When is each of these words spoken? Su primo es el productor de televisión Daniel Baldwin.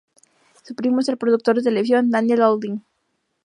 Su 0.63 0.73
primo 0.73 1.01
es 1.01 1.09
el 1.09 1.17
productor 1.19 1.57
de 1.57 1.61
televisión 1.61 2.09
Daniel 2.09 2.39
Baldwin. 2.39 2.83